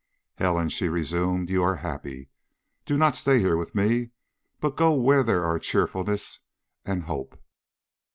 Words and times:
"Helen," 0.39 0.69
she 0.69 0.89
resumed, 0.89 1.51
"you 1.51 1.61
are 1.61 1.75
happy. 1.75 2.29
Don't 2.87 3.15
stay 3.15 3.37
here 3.37 3.55
with 3.55 3.75
me, 3.75 4.09
but 4.59 4.75
go 4.75 4.95
where 4.99 5.21
there 5.21 5.43
are 5.45 5.59
cheerfulness 5.59 6.39
and 6.83 7.03
hope." 7.03 7.39